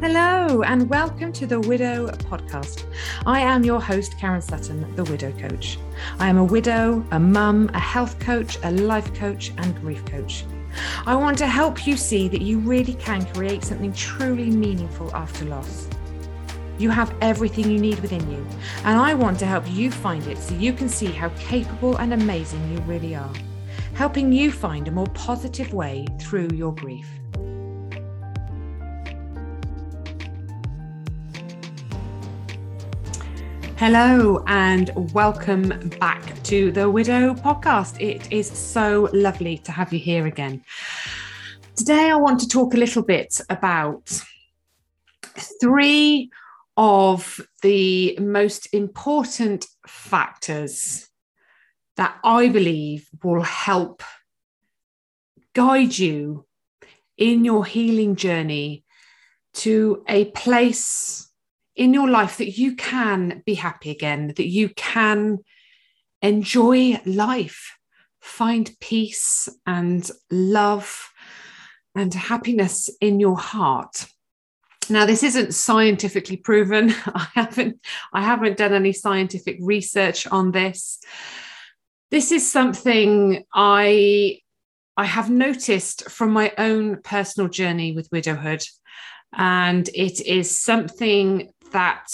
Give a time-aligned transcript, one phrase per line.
[0.00, 2.84] Hello, and welcome to the Widow Podcast.
[3.26, 5.76] I am your host, Karen Sutton, the Widow Coach.
[6.20, 10.44] I am a widow, a mum, a health coach, a life coach, and grief coach.
[11.04, 15.46] I want to help you see that you really can create something truly meaningful after
[15.46, 15.88] loss.
[16.78, 18.46] You have everything you need within you,
[18.84, 22.14] and I want to help you find it so you can see how capable and
[22.14, 23.32] amazing you really are,
[23.94, 27.08] helping you find a more positive way through your grief.
[33.78, 35.68] Hello, and welcome
[36.00, 38.00] back to the Widow podcast.
[38.00, 40.64] It is so lovely to have you here again.
[41.76, 44.20] Today, I want to talk a little bit about
[45.60, 46.28] three
[46.76, 51.08] of the most important factors
[51.96, 54.02] that I believe will help
[55.54, 56.46] guide you
[57.16, 58.82] in your healing journey
[59.52, 61.27] to a place
[61.78, 65.38] in your life that you can be happy again, that you can
[66.20, 67.78] enjoy life,
[68.20, 71.10] find peace and love
[71.94, 74.06] and happiness in your heart.
[74.90, 76.90] Now, this isn't scientifically proven.
[77.06, 77.80] I haven't,
[78.12, 80.98] I haven't done any scientific research on this.
[82.10, 84.40] This is something I,
[84.96, 88.64] I have noticed from my own personal journey with widowhood.
[89.34, 92.08] And it is something that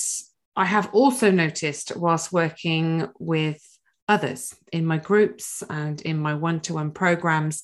[0.56, 3.60] I have also noticed whilst working with
[4.08, 7.62] others in my groups and in my one to one programs.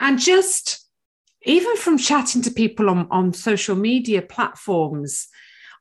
[0.00, 0.84] And just
[1.42, 5.28] even from chatting to people on, on social media platforms,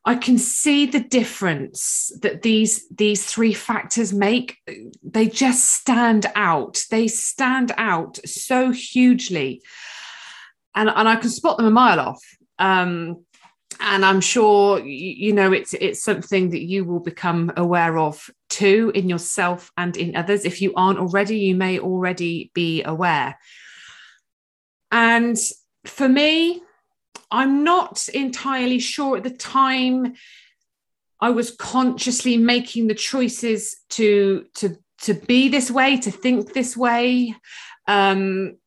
[0.05, 4.55] I can see the difference that these these three factors make.
[5.03, 6.81] They just stand out.
[6.89, 9.61] They stand out so hugely,
[10.73, 12.23] and and I can spot them a mile off.
[12.57, 13.25] Um,
[13.79, 18.91] and I'm sure you know it's it's something that you will become aware of too
[18.95, 20.45] in yourself and in others.
[20.45, 23.37] If you aren't already, you may already be aware.
[24.91, 25.37] And
[25.85, 26.61] for me,
[27.31, 30.15] I'm not entirely sure at the time
[31.19, 36.75] I was consciously making the choices to to to be this way, to think this
[36.75, 37.35] way.
[37.87, 38.57] Um,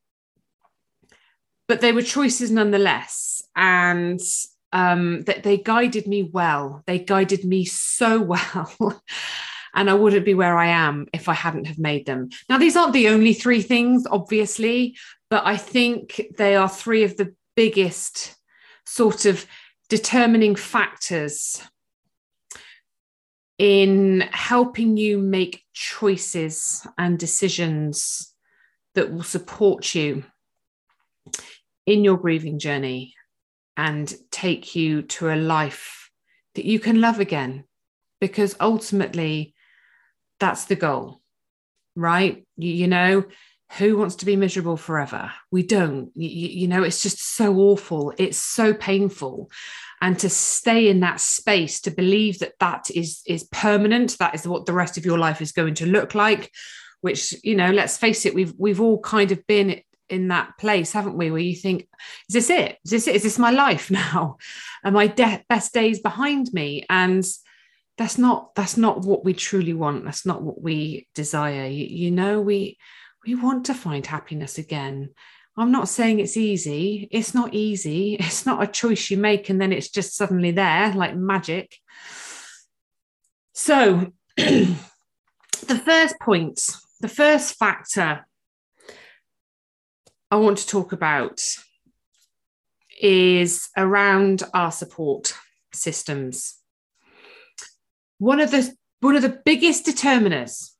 [1.68, 3.42] but they were choices nonetheless.
[3.54, 4.20] And
[4.72, 6.82] um, that they guided me well.
[6.86, 9.02] They guided me so well.
[9.74, 12.30] and I wouldn't be where I am if I hadn't have made them.
[12.48, 14.96] Now, these aren't the only three things, obviously,
[15.28, 18.36] but I think they are three of the biggest
[18.84, 19.46] sort of
[19.88, 21.62] determining factors
[23.58, 28.34] in helping you make choices and decisions
[28.94, 30.24] that will support you
[31.86, 33.14] in your grieving journey
[33.76, 36.10] and take you to a life
[36.54, 37.64] that you can love again.
[38.20, 39.54] Because ultimately,
[40.40, 41.20] that's the goal,
[41.96, 42.46] right?
[42.56, 43.24] You, you know,
[43.78, 45.32] who wants to be miserable forever?
[45.50, 46.10] We don't.
[46.14, 48.12] You, you know, it's just so awful.
[48.18, 49.50] It's so painful.
[50.02, 54.46] And to stay in that space, to believe that that is, is permanent, that is
[54.46, 56.50] what the rest of your life is going to look like,
[57.00, 60.92] which, you know, let's face it, we've, we've all kind of been in that place,
[60.92, 61.30] haven't we?
[61.30, 61.88] Where you think,
[62.28, 62.78] is this it?
[62.84, 63.16] Is this it?
[63.16, 64.36] Is this my life now?
[64.84, 66.84] Are my de- best days behind me?
[66.88, 67.24] And
[67.98, 70.04] that's not that's not what we truly want.
[70.04, 71.66] That's not what we desire.
[71.66, 72.78] You, you know, we
[73.26, 75.10] we want to find happiness again.
[75.56, 77.08] I'm not saying it's easy.
[77.10, 78.14] It's not easy.
[78.20, 81.76] It's not a choice you make and then it's just suddenly there like magic.
[83.52, 86.60] So, the first point,
[87.00, 88.26] the first factor
[90.30, 91.42] I want to talk about
[93.00, 95.34] is around our support
[95.72, 96.54] systems.
[98.18, 100.70] One of the one of the biggest determiners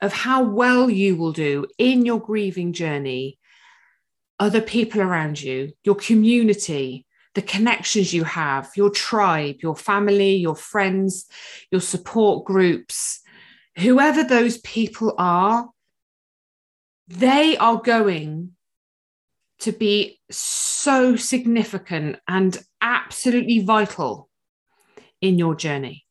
[0.00, 3.38] of how well you will do in your grieving journey
[4.40, 10.34] are the people around you, your community, the connections you have, your tribe, your family,
[10.34, 11.26] your friends,
[11.70, 13.20] your support groups,
[13.76, 15.68] whoever those people are,
[17.06, 18.56] they are going
[19.60, 24.28] to be so significant and absolutely vital
[25.20, 26.04] in your journey.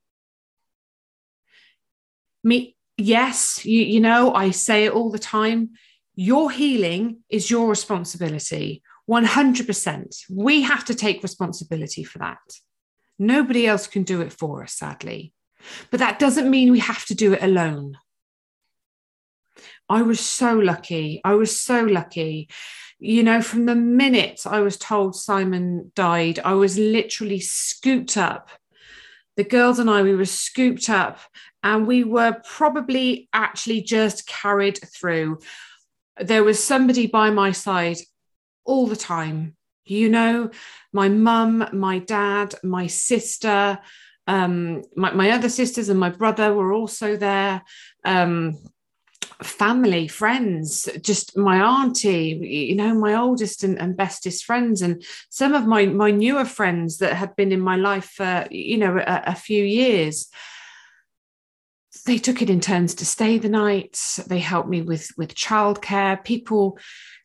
[2.44, 5.72] Me, yes, you, you know, I say it all the time.
[6.16, 10.24] Your healing is your responsibility, 100%.
[10.30, 12.40] We have to take responsibility for that.
[13.20, 15.34] Nobody else can do it for us, sadly.
[15.90, 17.98] But that doesn't mean we have to do it alone.
[19.90, 21.22] I was so lucky.
[21.24, 22.50] I was so lucky.
[23.00, 28.50] You know, from the minute I was told Simon died, I was literally scooped up.
[29.36, 31.20] The girls and I, we were scooped up
[31.62, 35.40] and we were probably actually just carried through.
[36.20, 37.98] There was somebody by my side
[38.66, 39.56] all the time.
[39.86, 40.50] You know,
[40.92, 43.80] my mum, my dad, my sister,
[44.26, 47.62] um, my, my other sisters and my brother were also there.
[48.04, 48.58] Um,
[49.44, 55.54] family, friends, just my auntie, you know, my oldest and, and, bestest friends, and some
[55.54, 59.24] of my my newer friends that had been in my life for you know a,
[59.28, 60.28] a few years.
[62.06, 64.00] They took it in turns to stay the night.
[64.28, 66.24] They helped me with with childcare.
[66.24, 66.80] People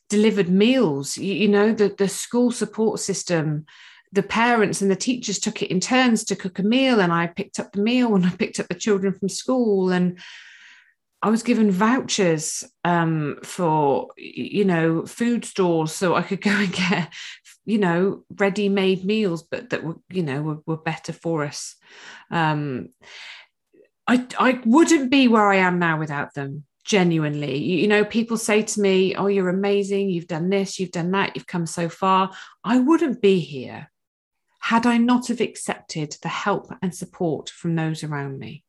[0.09, 1.17] delivered meals.
[1.17, 3.67] You, you know, the the school support system
[4.15, 7.27] the parents and the teachers took it in turns to cook a meal and i
[7.27, 10.19] picked up the meal and i picked up the children from school and
[11.23, 16.73] I was given vouchers um, for, you know, food stores so I could go and
[16.73, 17.13] get,
[17.65, 21.77] you know, ready-made meals, but that were, you know, were, were better for us.
[22.31, 22.89] Um,
[24.09, 26.65] I I wouldn't be where I am now without them.
[26.85, 30.11] Genuinely, you, you know, people say to me, "Oh, you're amazing.
[30.11, 30.81] You've done this.
[30.81, 31.37] You've done that.
[31.37, 32.33] You've come so far."
[32.65, 33.93] I wouldn't be here
[34.59, 38.65] had I not have accepted the help and support from those around me.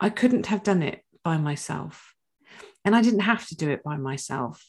[0.00, 2.14] I couldn't have done it by myself.
[2.84, 4.64] And I didn't have to do it by myself.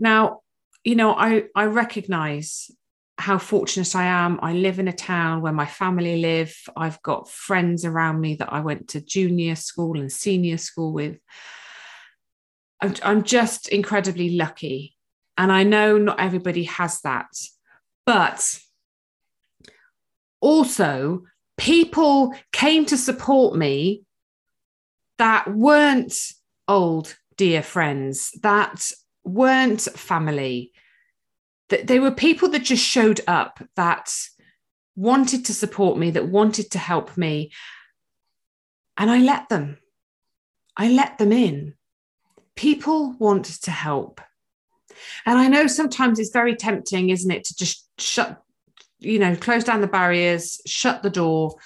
[0.00, 0.40] Now,
[0.82, 2.72] you know, I, I recognize
[3.18, 4.40] how fortunate I am.
[4.42, 6.52] I live in a town where my family live.
[6.76, 11.18] I've got friends around me that I went to junior school and senior school with.
[12.80, 14.96] I'm, I'm just incredibly lucky.
[15.38, 17.30] And I know not everybody has that.
[18.06, 18.58] But
[20.40, 21.26] also,
[21.56, 24.02] people came to support me
[25.20, 26.14] that weren't
[26.66, 28.90] old dear friends, that
[29.22, 30.72] weren't family,
[31.68, 34.10] that they were people that just showed up that
[34.96, 37.52] wanted to support me, that wanted to help me.
[38.96, 39.76] And I let them.
[40.74, 41.74] I let them in.
[42.56, 44.22] People want to help.
[45.26, 48.42] And I know sometimes it's very tempting, isn't it, to just shut,
[48.98, 51.56] you know, close down the barriers, shut the door,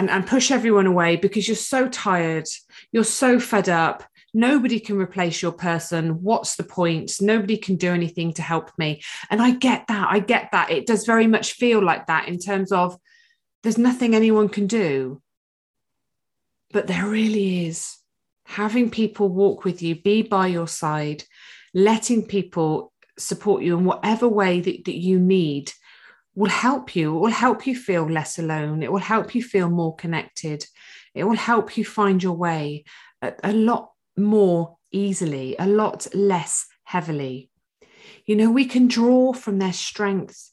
[0.00, 2.48] and, and push everyone away because you're so tired,
[2.90, 4.02] you're so fed up.
[4.32, 6.22] Nobody can replace your person.
[6.22, 7.12] What's the point?
[7.20, 9.02] Nobody can do anything to help me.
[9.28, 10.08] And I get that.
[10.10, 10.70] I get that.
[10.70, 12.96] It does very much feel like that in terms of
[13.62, 15.20] there's nothing anyone can do.
[16.72, 17.98] But there really is.
[18.46, 21.24] Having people walk with you, be by your side,
[21.74, 25.72] letting people support you in whatever way that, that you need
[26.34, 27.16] will help you.
[27.16, 28.82] It will help you feel less alone.
[28.82, 30.64] It will help you feel more connected.
[31.14, 32.84] It will help you find your way
[33.22, 37.50] a, a lot more easily, a lot less heavily.
[38.26, 40.52] You know, we can draw from their strength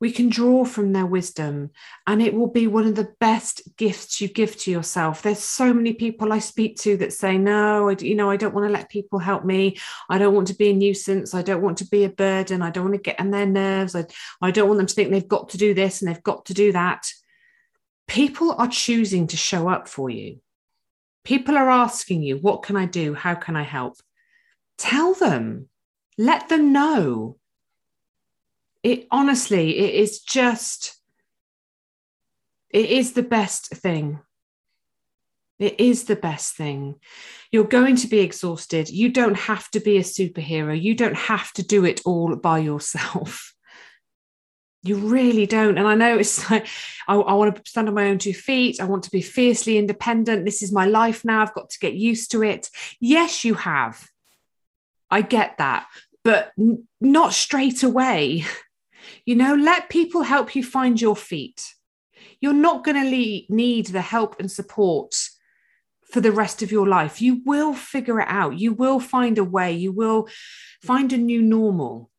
[0.00, 1.70] we can draw from their wisdom
[2.06, 5.22] and it will be one of the best gifts you give to yourself.
[5.22, 8.54] There's so many people i speak to that say no I, you know i don't
[8.54, 9.76] want to let people help me.
[10.08, 11.34] I don't want to be a nuisance.
[11.34, 12.62] I don't want to be a burden.
[12.62, 13.96] I don't want to get on their nerves.
[13.96, 14.06] I,
[14.40, 16.54] I don't want them to think they've got to do this and they've got to
[16.54, 17.06] do that.
[18.06, 20.40] People are choosing to show up for you.
[21.24, 23.14] People are asking you what can i do?
[23.14, 23.96] How can i help?
[24.78, 25.68] Tell them.
[26.16, 27.36] Let them know
[28.82, 30.98] it honestly it is just
[32.70, 34.20] it is the best thing.
[35.58, 36.96] It is the best thing.
[37.50, 38.90] You're going to be exhausted.
[38.90, 40.80] You don't have to be a superhero.
[40.80, 43.54] You don't have to do it all by yourself.
[44.84, 45.76] You really don't.
[45.76, 46.68] And i know it's like
[47.08, 48.80] I, I, want to stand on my own two feet.
[48.80, 50.44] I want to be fiercely independent.
[50.44, 51.42] This is my life now.
[51.42, 52.70] I've got to get used to it.
[53.00, 54.08] Yes you have.
[55.10, 55.88] I get that.
[56.22, 58.44] But n- not straight away
[59.24, 61.74] You know, let people help you find your feet.
[62.40, 65.14] You're not going to need the help and support
[66.10, 67.20] for the rest of your life.
[67.20, 68.58] You will figure it out.
[68.58, 69.72] You will find a way.
[69.72, 70.28] You will
[70.82, 72.10] find a new normal.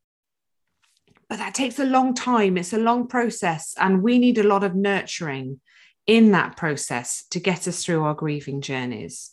[1.28, 2.58] But that takes a long time.
[2.58, 3.76] It's a long process.
[3.80, 5.60] And we need a lot of nurturing
[6.06, 9.32] in that process to get us through our grieving journeys.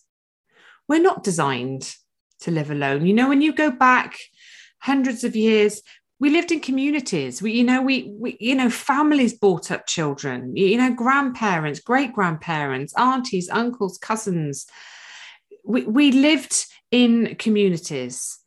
[0.88, 1.95] We're not designed
[2.41, 3.07] to live alone.
[3.07, 4.19] You know, when you go back
[4.81, 5.83] hundreds of years,
[6.18, 7.42] we lived in communities.
[7.42, 10.56] We you know we, we you know families brought up children.
[10.56, 14.66] You know grandparents great grandparents aunties uncles cousins.
[15.64, 18.38] We, we lived in communities.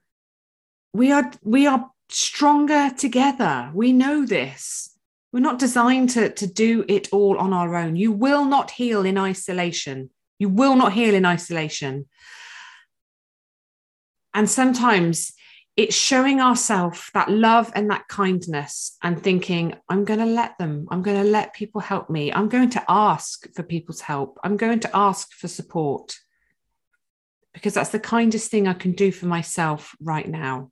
[0.94, 3.72] We are we are stronger together.
[3.74, 4.96] We know this.
[5.32, 7.96] We're not designed to, to do it all on our own.
[7.96, 10.10] You will not heal in isolation.
[10.40, 12.08] You will not heal in isolation.
[14.34, 15.34] And sometimes
[15.80, 20.90] it's showing ourselves that love and that kindness and thinking, I'm going to let them,
[20.92, 22.34] I'm going to let people help me.
[22.34, 24.38] I'm going to ask for people's help.
[24.44, 26.18] I'm going to ask for support
[27.54, 30.70] because that's the kindest thing I can do for myself right now,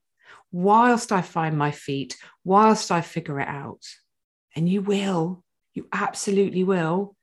[0.51, 3.83] whilst I find my feet, whilst I figure it out.
[4.57, 5.41] And you will,
[5.73, 7.15] you absolutely will.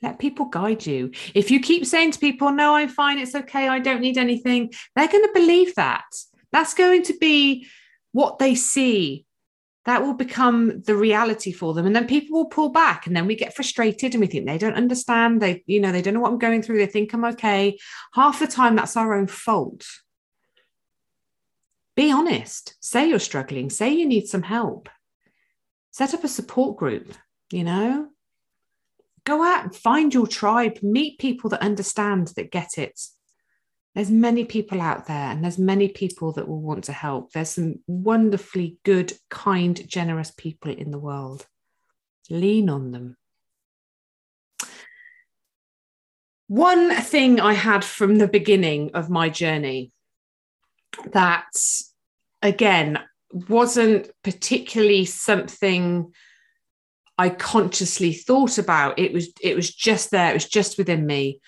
[0.00, 1.10] Let people guide you.
[1.34, 4.72] If you keep saying to people, no, I'm fine, it's okay, I don't need anything,
[4.94, 6.04] they're going to believe that.
[6.52, 7.66] That's going to be
[8.12, 9.26] what they see.
[9.84, 11.86] That will become the reality for them.
[11.86, 14.58] And then people will pull back and then we get frustrated and we think they
[14.58, 15.42] don't understand.
[15.42, 16.78] They, you know, they don't know what I'm going through.
[16.78, 17.78] They think I'm okay.
[18.14, 19.84] Half the time, that's our own fault.
[21.96, 22.76] Be honest.
[22.80, 23.70] Say you're struggling.
[23.70, 24.88] Say you need some help.
[25.90, 27.12] Set up a support group,
[27.50, 28.08] you know,
[29.24, 32.98] go out and find your tribe, meet people that understand, that get it.
[33.94, 37.32] There's many people out there, and there's many people that will want to help.
[37.32, 41.46] There's some wonderfully good, kind, generous people in the world.
[42.30, 43.16] Lean on them.
[46.48, 49.92] One thing I had from the beginning of my journey
[51.12, 51.48] that,
[52.40, 52.98] again,
[53.30, 56.12] wasn't particularly something
[57.18, 58.98] I consciously thought about.
[58.98, 60.30] It was it was just there.
[60.30, 61.40] It was just within me.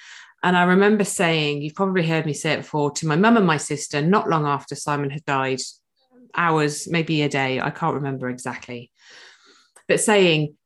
[0.44, 3.46] And I remember saying, you've probably heard me say it before, to my mum and
[3.46, 5.60] my sister, not long after Simon had died,
[6.34, 8.90] hours, maybe a day, I can't remember exactly,
[9.88, 10.56] but saying,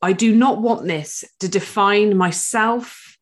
[0.00, 3.18] I do not want this to define myself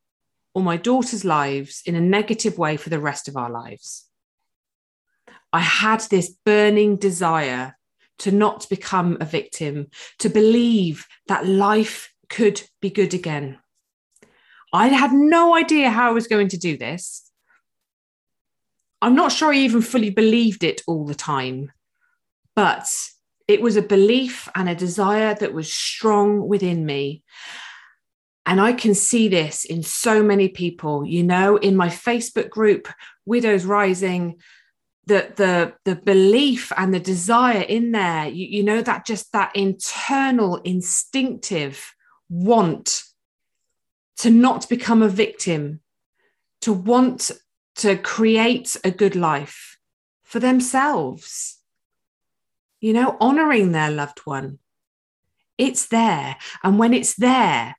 [0.54, 4.06] or my daughter's lives in a negative way for the rest of our lives.
[5.52, 7.76] I had this burning desire
[8.20, 9.88] to not become a victim,
[10.20, 13.58] to believe that life could be good again.
[14.72, 17.30] I had no idea how I was going to do this.
[19.00, 21.72] I'm not sure I even fully believed it all the time,
[22.56, 22.88] but
[23.46, 27.22] it was a belief and a desire that was strong within me.
[28.44, 32.88] And I can see this in so many people, you know, in my Facebook group,
[33.24, 34.40] Widows Rising,
[35.08, 39.50] the the the belief and the desire in there you, you know that just that
[39.56, 41.94] internal instinctive
[42.28, 43.02] want
[44.18, 45.80] to not become a victim
[46.60, 47.30] to want
[47.76, 49.78] to create a good life
[50.22, 51.58] for themselves.
[52.80, 54.58] You know honoring their loved one.
[55.56, 56.36] It's there.
[56.62, 57.76] And when it's there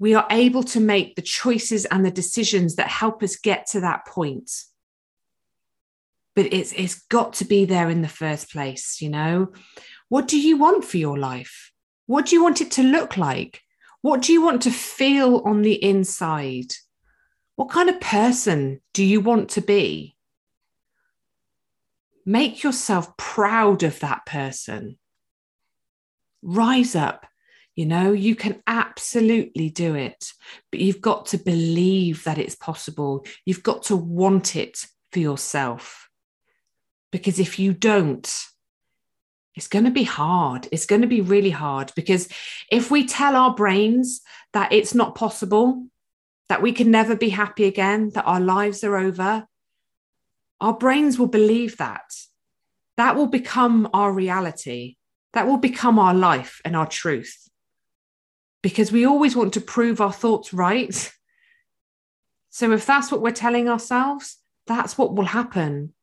[0.00, 3.80] we are able to make the choices and the decisions that help us get to
[3.80, 4.50] that point.
[6.34, 9.52] But it's it's got to be there in the first place you know?
[10.08, 11.70] What do you want for your life?
[12.06, 13.60] What do you want it to look like
[14.02, 16.72] what do you want to feel on the inside
[17.56, 20.16] what kind of person do you want to be
[22.24, 24.98] make yourself proud of that person
[26.42, 27.26] rise up
[27.80, 30.32] you know, you can absolutely do it,
[30.70, 33.24] but you've got to believe that it's possible.
[33.46, 36.10] You've got to want it for yourself.
[37.10, 38.30] Because if you don't,
[39.54, 40.68] it's going to be hard.
[40.72, 42.28] It's going to be really hard because
[42.70, 44.20] if we tell our brains
[44.52, 45.86] that it's not possible,
[46.48, 49.46] that we can never be happy again, that our lives are over,
[50.60, 52.12] our brains will believe that.
[52.96, 54.96] That will become our reality.
[55.32, 57.48] That will become our life and our truth.
[58.62, 61.12] Because we always want to prove our thoughts right.
[62.50, 65.94] So if that's what we're telling ourselves, that's what will happen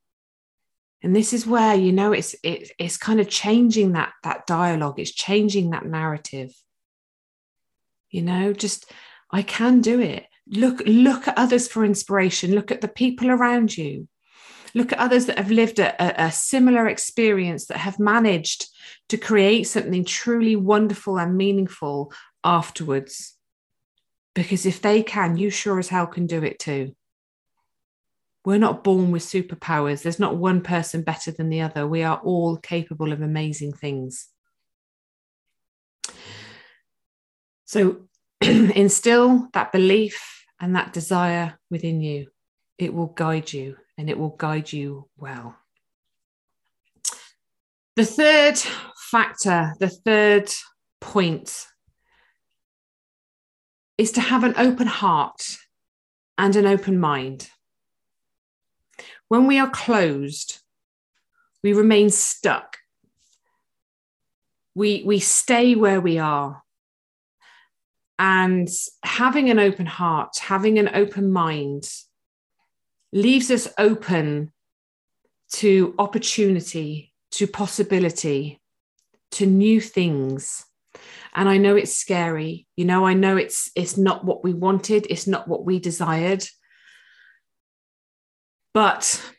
[1.04, 5.00] and this is where you know it's it, it's kind of changing that that dialogue.
[5.00, 6.54] It's changing that narrative.
[8.10, 8.92] You know just
[9.32, 10.26] i can do it.
[10.48, 12.56] Look look at others for inspiration.
[12.56, 14.08] Look at the people around you.
[14.74, 18.68] Look at others that have lived a, a, similar experience that have managed
[19.10, 22.12] to create something truly wonderful and meaningful
[22.44, 23.36] afterwards.
[24.36, 26.97] Because if they can you sure as hell can do it too
[28.48, 30.04] we're not born with superpowers.
[30.04, 31.86] There's not one person better than the other.
[31.86, 34.30] We are all capable of amazing things.
[37.66, 38.08] So
[38.42, 42.28] instill that belief and that desire within you.
[42.78, 45.58] It will guide you and it will guide you well.
[47.98, 48.58] The third
[49.12, 50.50] factor, the third
[51.02, 51.68] point
[53.98, 55.58] is to have an open heart
[56.38, 57.50] and an open mind.
[59.30, 60.60] When we are closed,
[61.64, 62.78] we remain stuck.
[64.74, 66.64] We, we stay where we are.
[68.20, 68.70] And
[69.04, 71.90] having an open heart, having an open mind
[73.12, 74.52] leaves us open
[75.54, 78.62] to opportunity, to possibility,
[79.32, 80.66] to new things.
[81.36, 82.68] And I know it's scary.
[82.76, 86.44] You know, I know it's it's not what we wanted, it's not what we desired.
[88.78, 89.34] But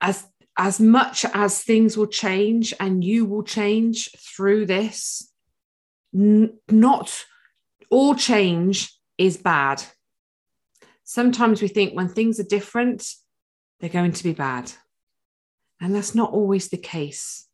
[0.00, 5.28] as as much as things will change and you will change through this,
[6.14, 7.24] n- not
[7.90, 9.82] all change is bad.
[11.02, 13.12] Sometimes we think when things are different,
[13.80, 14.70] they're going to be bad.
[15.80, 17.48] And that's not always the case.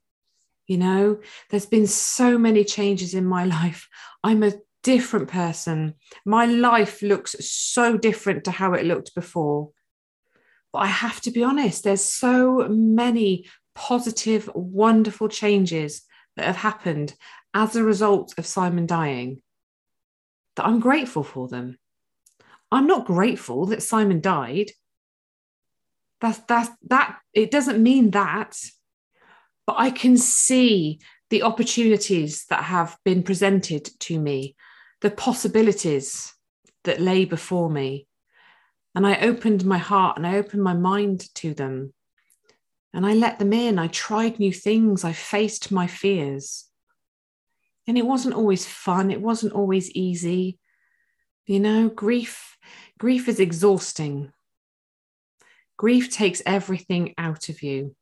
[0.67, 3.89] You know, there's been so many changes in my life.
[4.23, 5.95] I'm a different person.
[6.27, 9.71] My life looks so different to how it looked before.
[10.73, 16.03] But I have to be honest, there's so many positive, wonderful changes
[16.37, 17.15] that have happened
[17.55, 19.41] as a result of Simon dying
[20.57, 21.79] that I'm grateful for them.
[22.71, 24.73] I'm not grateful that Simon died.
[26.21, 28.59] That's that's that it doesn't mean that,
[29.67, 34.57] but I can see the opportunities that have been presented to me,
[35.01, 36.35] the possibilities
[36.83, 38.08] that lay before me.
[38.95, 41.93] And I opened my heart and I opened my mind to them.
[42.93, 43.79] And I let them in.
[43.79, 45.05] I tried new things.
[45.05, 46.65] I faced my fears.
[47.87, 49.11] And it wasn't always fun.
[49.11, 50.59] It wasn't always easy.
[51.47, 52.57] You know, grief,
[52.99, 54.33] grief is exhausting.
[55.77, 57.95] Grief takes everything out of you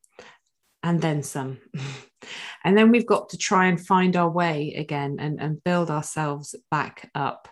[0.83, 1.59] and then some.
[2.65, 6.55] and then we've got to try and find our way again and, and build ourselves
[6.71, 7.49] back up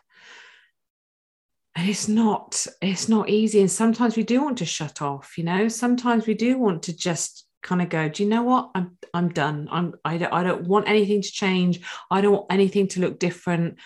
[1.76, 3.60] and it's not it's not easy.
[3.60, 5.68] And sometimes we do want to shut off you know?
[5.68, 8.70] Sometimes we do want to just kind of go do you know what?
[8.74, 9.68] I'm i'm done.
[9.70, 11.80] I'm i don't, I don't want anything to change.
[12.10, 13.78] I don't want anything to look different.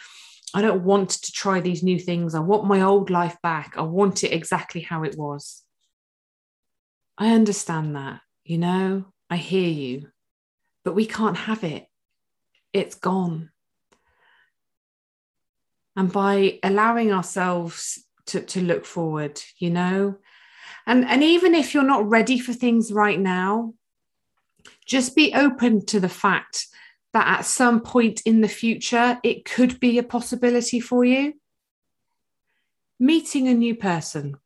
[0.55, 2.35] I don't want to try these new things.
[2.35, 3.75] I want my old life back.
[3.77, 5.63] I want it exactly how it was.
[7.17, 9.05] I understand that you know?
[9.31, 10.09] I hear you.
[10.85, 11.87] But we can't have it.
[12.73, 13.51] It's gone
[15.99, 20.17] and by allowing ourselves to, to look forward, you know.
[20.87, 23.75] And, and even if you're not ready for things right now,
[24.87, 26.69] just be open to the fact
[27.15, 31.35] that at some point in the future, it could be a possibility for you.
[33.01, 34.37] Meeting a new person,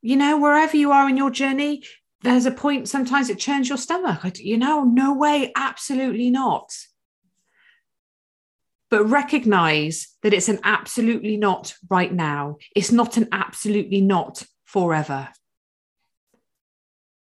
[0.00, 1.82] you know, wherever you are in your journey,
[2.22, 4.38] there's a point sometimes it churns your stomach.
[4.38, 6.72] You know, no way, absolutely not
[8.90, 12.56] but recognize that it's an absolutely not right now.
[12.74, 15.28] It's not an absolutely not forever.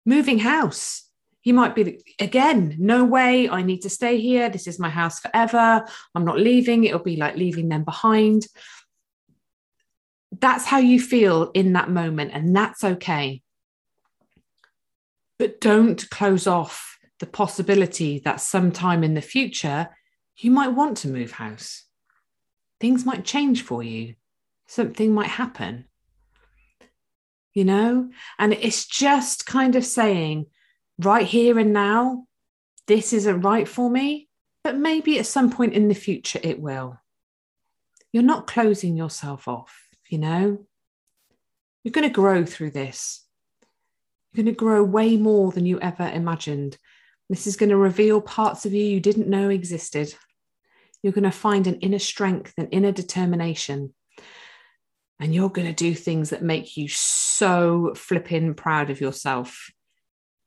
[0.04, 1.02] Moving house.
[1.44, 4.48] You might be, again, no way, I need to stay here.
[4.48, 5.84] This is my house forever.
[6.14, 6.84] I'm not leaving.
[6.84, 8.46] It'll be like leaving them behind.
[10.40, 13.42] That's how you feel in that moment, and that's okay.
[15.38, 19.90] But don't close off the possibility that sometime in the future
[20.36, 21.84] you might want to move house.
[22.80, 24.14] Things might change for you,
[24.66, 25.86] something might happen.
[27.52, 30.46] You know, and it's just kind of saying,
[30.98, 32.26] right here and now,
[32.86, 34.28] this isn't right for me,
[34.64, 36.98] but maybe at some point in the future it will.
[38.12, 40.66] You're not closing yourself off, you know?
[41.82, 43.24] You're going to grow through this.
[44.32, 46.78] You're going to grow way more than you ever imagined.
[47.30, 50.14] This is going to reveal parts of you you didn't know existed.
[51.02, 53.94] You're going to find an inner strength and inner determination.
[55.20, 59.70] And you're going to do things that make you so flipping proud of yourself.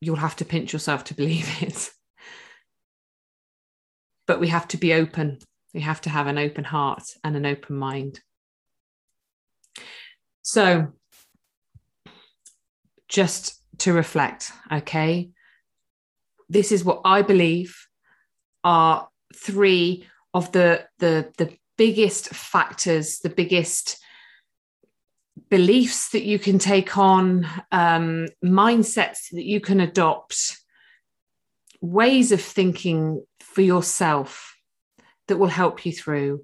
[0.01, 1.89] You'll have to pinch yourself to believe it.
[4.25, 5.39] But we have to be open.
[5.73, 8.19] We have to have an open heart and an open mind.
[10.41, 10.93] So,
[13.07, 15.29] just to reflect, okay?
[16.49, 17.75] This is what I believe
[18.63, 23.99] are three of the the the biggest factors, the biggest
[25.49, 30.57] beliefs that you can take on, um, mindsets that you can adopt,
[31.79, 34.55] ways of thinking for yourself
[35.27, 36.43] that will help you through.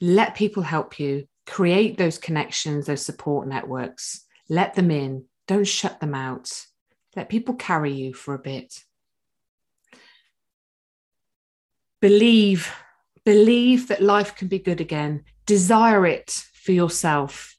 [0.00, 1.26] Let people help you.
[1.46, 4.24] Create those connections, those support networks.
[4.48, 5.26] Let them in.
[5.46, 6.50] Don't shut them out.
[7.14, 8.82] Let people carry you for a bit.
[12.00, 12.72] Believe
[13.24, 15.24] believe that life can be good again.
[15.46, 17.56] Desire it for yourself.